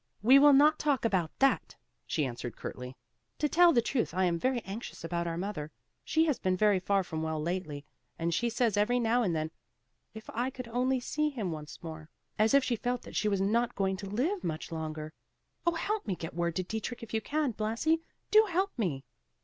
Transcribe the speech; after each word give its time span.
"We 0.23 0.39
will 0.39 0.53
not 0.53 0.79
talk 0.79 1.05
about 1.05 1.29
that," 1.37 1.75
she 2.07 2.25
answered 2.25 2.57
curtly. 2.57 2.95
"To 3.37 3.47
tell 3.47 3.71
the 3.71 3.83
truth, 3.83 4.15
I 4.15 4.25
am 4.25 4.39
very 4.39 4.61
anxious 4.61 5.03
about 5.03 5.27
our 5.27 5.37
mother. 5.37 5.69
She 6.03 6.25
has 6.25 6.39
been 6.39 6.57
very 6.57 6.79
far 6.79 7.03
from 7.03 7.21
well 7.21 7.39
lately, 7.39 7.85
and 8.17 8.33
she 8.33 8.49
says 8.49 8.77
every 8.77 8.99
now 8.99 9.21
and 9.21 9.35
then, 9.35 9.51
'If 10.15 10.27
I 10.31 10.49
could 10.49 10.67
only 10.69 10.99
see 11.01 11.29
him 11.29 11.51
once 11.51 11.83
more!' 11.83 12.09
as 12.39 12.55
if 12.55 12.63
she 12.63 12.75
felt 12.75 13.03
that 13.03 13.15
she 13.15 13.27
was 13.27 13.41
not 13.41 13.75
going 13.75 13.95
to 13.97 14.09
live 14.09 14.43
much 14.43 14.71
longer. 14.71 15.13
Oh, 15.67 15.73
help 15.75 16.07
me 16.07 16.15
get 16.15 16.33
word 16.33 16.55
to 16.55 16.63
Dietrich 16.63 17.03
if 17.03 17.13
you 17.13 17.21
can, 17.21 17.51
Blasi! 17.51 18.01
do 18.31 18.45
help 18.49 18.71
me!" 18.79 19.03